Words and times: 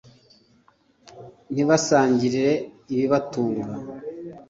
Ntibanasangire 1.53 2.45
ibibatunga. 2.93 3.65